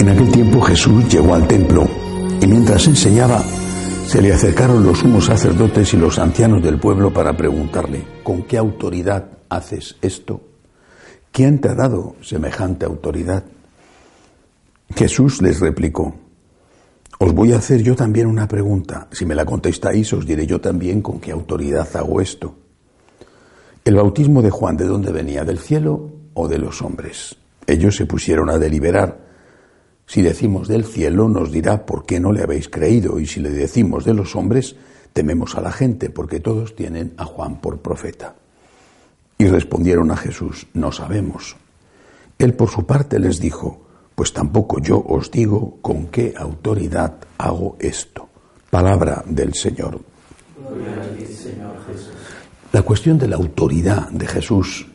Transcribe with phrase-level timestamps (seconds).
[0.00, 1.86] En aquel tiempo Jesús llegó al templo
[2.40, 3.42] y mientras enseñaba
[4.06, 8.56] se le acercaron los sumos sacerdotes y los ancianos del pueblo para preguntarle, ¿con qué
[8.56, 10.40] autoridad haces esto?
[11.30, 13.44] ¿Quién te ha dado semejante autoridad?
[14.96, 16.14] Jesús les replicó,
[17.18, 19.06] os voy a hacer yo también una pregunta.
[19.12, 22.54] Si me la contestáis, os diré yo también con qué autoridad hago esto.
[23.84, 25.44] ¿El bautismo de Juan de dónde venía?
[25.44, 27.36] ¿Del cielo o de los hombres?
[27.66, 29.28] Ellos se pusieron a deliberar.
[30.10, 33.50] Si decimos del cielo, nos dirá por qué no le habéis creído, y si le
[33.50, 34.74] decimos de los hombres,
[35.12, 38.34] tememos a la gente, porque todos tienen a Juan por profeta.
[39.38, 41.54] Y respondieron a Jesús, no sabemos.
[42.40, 43.82] Él por su parte les dijo,
[44.16, 48.28] pues tampoco yo os digo con qué autoridad hago esto.
[48.68, 50.00] Palabra del Señor.
[52.72, 54.88] La cuestión de la autoridad de Jesús,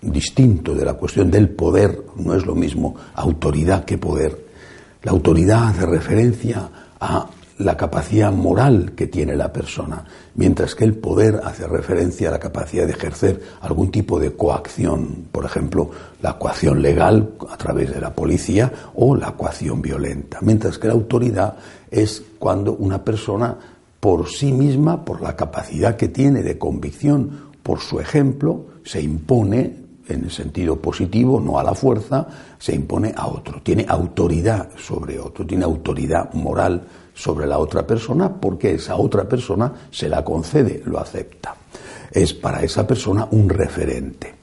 [0.00, 4.46] distinto de la cuestión del poder, no es lo mismo autoridad que poder.
[5.02, 6.68] La autoridad hace referencia
[7.00, 10.04] a la capacidad moral que tiene la persona,
[10.36, 15.26] mientras que el poder hace referencia a la capacidad de ejercer algún tipo de coacción,
[15.32, 15.90] por ejemplo,
[16.22, 20.94] la coacción legal a través de la policía o la coacción violenta, mientras que la
[20.94, 21.56] autoridad
[21.90, 23.56] es cuando una persona
[23.98, 29.87] por sí misma, por la capacidad que tiene de convicción, por su ejemplo, se impone
[30.08, 32.26] en el sentido positivo, no a la fuerza,
[32.58, 36.82] se impone a otro, tiene autoridad sobre otro, tiene autoridad moral
[37.14, 41.54] sobre la otra persona porque esa otra persona se la concede, lo acepta.
[42.10, 44.34] Es para esa persona un referente.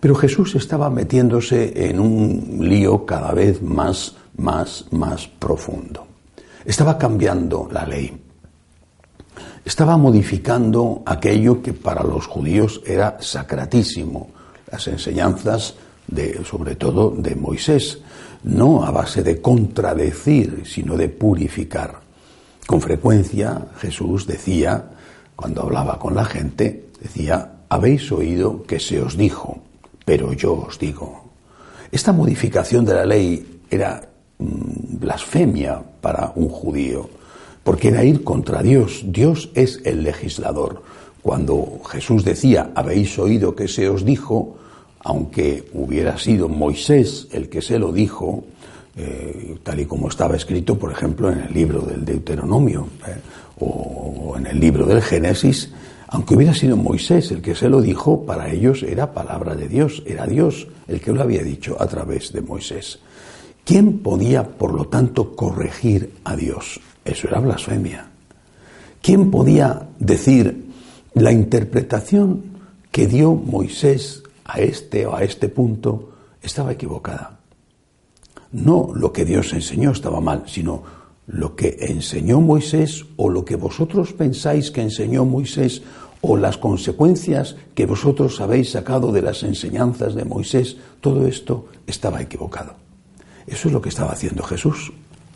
[0.00, 6.06] Pero Jesús estaba metiéndose en un lío cada vez más, más, más profundo.
[6.64, 8.20] Estaba cambiando la ley.
[9.64, 14.28] Estaba modificando aquello que para los judíos era sacratísimo,
[14.70, 15.74] las enseñanzas
[16.06, 17.98] de, sobre todo de Moisés,
[18.44, 22.00] no a base de contradecir, sino de purificar.
[22.66, 24.90] Con frecuencia Jesús decía,
[25.36, 29.58] cuando hablaba con la gente, decía, habéis oído que se os dijo,
[30.04, 31.24] pero yo os digo.
[31.90, 34.08] Esta modificación de la ley era
[34.38, 37.08] mm, blasfemia para un judío,
[37.62, 39.02] porque era ir contra Dios.
[39.06, 40.82] Dios es el legislador.
[41.24, 44.58] Cuando Jesús decía, habéis oído que se os dijo,
[45.00, 48.44] aunque hubiera sido Moisés el que se lo dijo,
[48.94, 53.16] eh, tal y como estaba escrito, por ejemplo, en el libro del Deuteronomio eh,
[53.58, 55.72] o en el libro del Génesis,
[56.08, 60.02] aunque hubiera sido Moisés el que se lo dijo, para ellos era palabra de Dios,
[60.04, 62.98] era Dios el que lo había dicho a través de Moisés.
[63.64, 66.78] ¿Quién podía, por lo tanto, corregir a Dios?
[67.02, 68.10] Eso era blasfemia.
[69.00, 70.63] ¿Quién podía decir
[71.14, 72.42] la interpretación
[72.90, 76.10] que dio Moisés a este o a este punto
[76.42, 77.34] estaba equivocada?
[78.54, 80.82] no lo que Dios enseñó estaba mal, sino
[81.26, 85.82] lo que enseñó Moisés o lo que vosotros pensáis que enseñó Moisés
[86.20, 92.22] o las consecuencias que vosotros habéis sacado de las enseñanzas de Moisés, todo esto estaba
[92.22, 92.74] equivocado.
[93.46, 94.92] Eso es lo que estaba haciendo Jesús.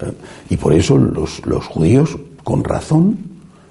[0.00, 0.12] ¿eh?
[0.50, 3.18] Y por eso los, los judíos, con razón,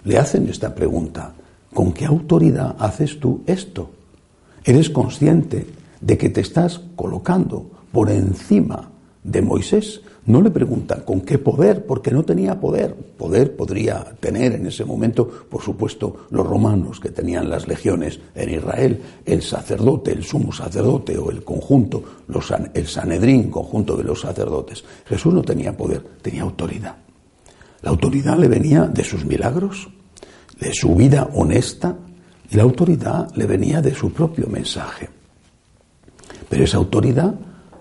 [0.05, 1.33] le hacen esta pregunta.
[1.73, 3.89] ¿Con qué autoridad haces tú esto?
[4.63, 5.67] ¿Eres consciente
[6.01, 8.89] de que te estás colocando por encima
[9.23, 10.01] de Moisés.
[10.25, 12.93] No le preguntan con qué poder, porque no tenía poder.
[12.93, 18.49] Poder podría tener en ese momento, por supuesto, los romanos que tenían las legiones en
[18.49, 22.03] Israel, el sacerdote, el sumo sacerdote o el conjunto,
[22.73, 24.83] el Sanedrín, conjunto de los sacerdotes.
[25.05, 26.95] Jesús no tenía poder, tenía autoridad.
[27.81, 29.89] La autoridad le venía de sus milagros,
[30.61, 31.97] de su vida honesta,
[32.49, 35.09] y la autoridad le venía de su propio mensaje.
[36.47, 37.33] Pero esa autoridad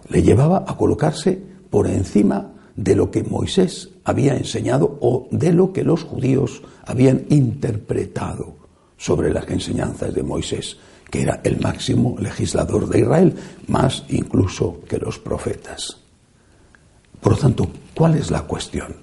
[0.09, 5.73] le llevaba a colocarse por encima de lo que Moisés había enseñado o de lo
[5.73, 8.57] que los judíos habían interpretado
[8.97, 10.79] sobre las enseñanzas de Moisés,
[11.11, 13.35] que era el máximo legislador de Israel,
[13.67, 15.99] más incluso que los profetas.
[17.21, 18.97] Por lo tanto, ¿cuál es la cuestión?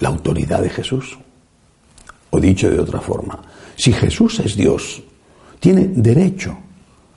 [0.00, 1.16] ¿La autoridad de Jesús?
[2.40, 3.42] Dicho de otra forma,
[3.76, 5.02] si Jesús es Dios,
[5.60, 6.56] tiene derecho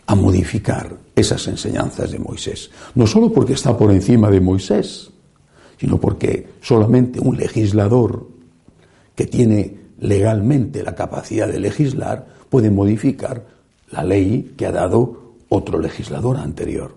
[0.06, 2.72] a modificar esas enseñanzas de Moisés.
[2.96, 5.12] No solo porque está por encima de Moisés,
[5.78, 8.28] sino porque solamente un legislador
[9.16, 13.46] que tiene legalmente la capacidad de legislar puede modificar
[13.92, 16.96] la ley que ha dado otro legislador anterior.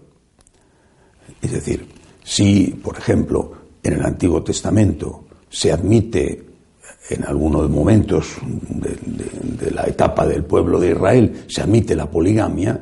[1.41, 1.87] Es decir,
[2.23, 3.53] si, por ejemplo,
[3.83, 6.52] en el Antiguo Testamento se admite
[7.09, 8.37] en algunos momentos
[8.69, 12.79] de, la etapa del pueblo de Israel, se admite la poligamia,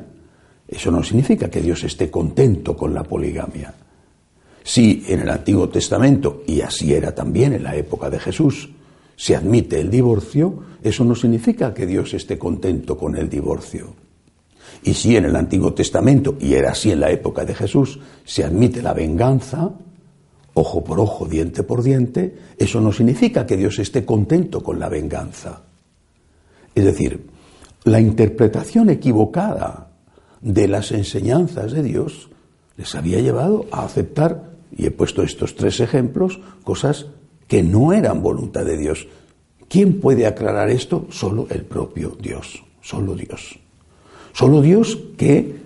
[0.67, 3.73] eso no significa que Dios esté contento con la poligamia,
[4.63, 8.69] Si en el Antiguo Testamento, y así era también en la época de Jesús,
[9.15, 13.95] se admite el divorcio, eso no significa que Dios esté contento con el divorcio.
[14.83, 18.43] Y si en el Antiguo Testamento, y era así en la época de Jesús, se
[18.43, 19.71] admite la venganza,
[20.53, 24.89] ojo por ojo, diente por diente, eso no significa que Dios esté contento con la
[24.89, 25.61] venganza.
[26.75, 27.27] Es decir,
[27.83, 29.91] la interpretación equivocada
[30.41, 32.29] de las enseñanzas de Dios
[32.77, 37.07] les había llevado a aceptar, y he puesto estos tres ejemplos, cosas
[37.47, 39.07] que no eran voluntad de Dios.
[39.67, 41.07] ¿Quién puede aclarar esto?
[41.09, 43.59] Solo el propio Dios, solo Dios.
[44.33, 45.57] Solo Dios que,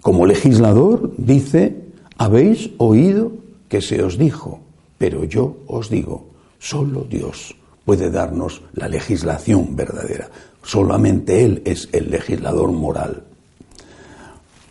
[0.00, 1.84] como legislador, dice,
[2.18, 3.32] habéis oído
[3.70, 4.60] que se os dijo,
[4.98, 6.28] pero yo os digo,
[6.58, 10.28] solo Dios puede darnos la legislación verdadera.
[10.62, 13.22] Solamente Él es el legislador moral.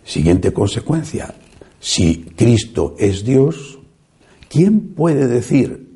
[0.04, 1.34] Siguiente consecuencia,
[1.80, 3.80] si Cristo es Dios,
[4.50, 5.90] ¿quién puede decir,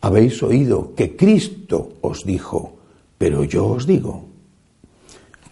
[0.00, 2.78] habéis oído que Cristo os dijo,
[3.16, 4.26] pero yo os digo?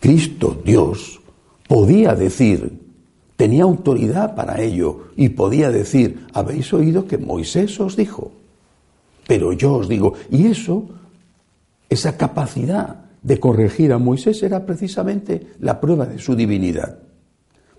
[0.01, 1.21] Cristo, Dios,
[1.69, 2.80] podía decir,
[3.41, 8.33] tenía autoridad para ello y podía decir, habéis oído que Moisés os dijo,
[9.27, 10.91] pero yo os digo, y eso,
[11.89, 16.99] esa capacidad de corregir a Moisés era precisamente la prueba de su divinidad.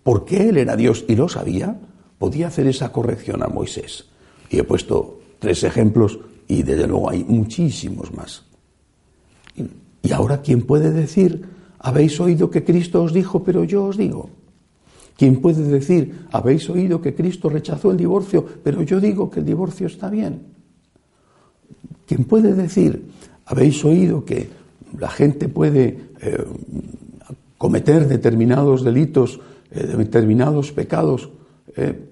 [0.01, 1.79] Porque él era Dios y lo sabía,
[2.17, 4.05] podía hacer esa corrección a Moisés.
[4.49, 6.17] Y he puesto tres ejemplos
[6.47, 8.45] y desde luego hay muchísimos más.
[10.01, 11.45] Y ahora, ¿quién puede decir
[11.77, 14.40] habéis oído que Cristo os dijo, pero yo os digo.
[15.21, 19.45] ¿Quién puede decir, habéis oído que Cristo rechazó el divorcio, pero yo digo que el
[19.45, 20.47] divorcio está bien?
[22.07, 23.05] ¿Quién puede decir,
[23.45, 24.49] habéis oído que
[24.97, 26.43] la gente puede eh,
[27.59, 29.39] cometer determinados delitos,
[29.69, 31.29] eh, determinados pecados,
[31.75, 32.03] eh,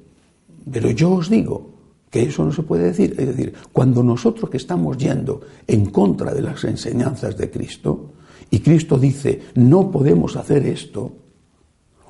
[0.71, 1.71] pero yo os digo
[2.11, 3.15] que eso no se puede decir?
[3.17, 8.11] Es decir, cuando nosotros que estamos yendo en contra de las enseñanzas de Cristo,
[8.51, 11.11] y Cristo dice, no podemos hacer esto,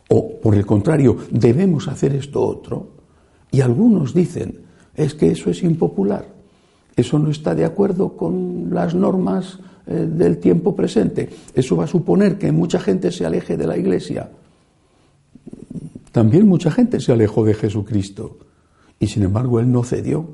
[0.10, 2.90] o por el contrario, debemos hacer esto otro,
[3.52, 4.62] y algunos dicen,
[4.96, 6.26] es que eso es impopular,
[6.96, 11.88] eso no está de acuerdo con las normas eh, del tiempo presente, eso va a
[11.88, 14.30] suponer que mucha gente se aleje de la iglesia.
[16.12, 18.38] También mucha gente se alejó de Jesucristo,
[19.00, 20.26] y sin embargo él no cedió.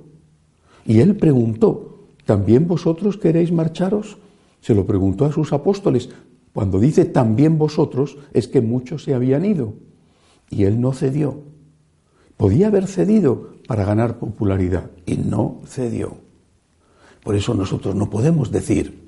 [0.85, 4.17] Y él preguntó, ¿también vosotros queréis marcharos?
[4.61, 6.09] Se lo preguntó a sus apóstoles.
[6.55, 9.73] Cuando dice también vosotros, es que muchos se habían ido.
[10.49, 11.41] Y él no cedió.
[12.37, 16.15] Podía haber cedido para ganar popularidad y no cedió.
[17.25, 19.03] Por eso nosotros no podemos decir,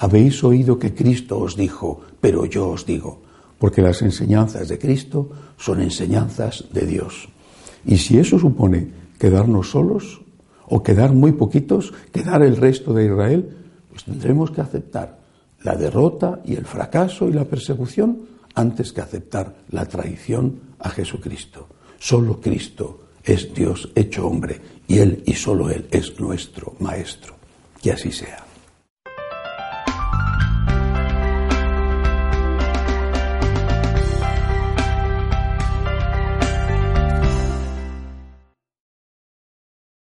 [0.00, 3.22] habéis oído que Cristo os dijo, pero yo os digo,
[3.60, 7.28] porque las enseñanzas de Cristo son enseñanzas de Dios.
[7.86, 8.88] Y si eso supone
[9.20, 10.22] quedarnos solos
[10.66, 13.56] o quedar muy poquitos, quedar el resto de Israel,
[13.90, 15.22] pues tendremos que aceptar
[15.64, 18.20] la derrota y el fracaso y la persecución
[18.54, 21.66] antes que aceptar la traición a Jesucristo.
[21.98, 27.34] Solo Cristo es Dios hecho hombre y Él y solo Él es nuestro Maestro.
[27.82, 28.44] Que así sea.